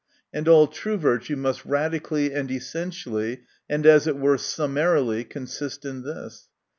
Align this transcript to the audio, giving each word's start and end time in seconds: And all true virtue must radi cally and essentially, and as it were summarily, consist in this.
And 0.33 0.47
all 0.47 0.65
true 0.65 0.97
virtue 0.97 1.35
must 1.35 1.61
radi 1.63 2.01
cally 2.03 2.33
and 2.33 2.49
essentially, 2.49 3.43
and 3.69 3.85
as 3.85 4.07
it 4.07 4.17
were 4.17 4.39
summarily, 4.39 5.23
consist 5.23 5.85
in 5.85 6.01
this. 6.01 6.49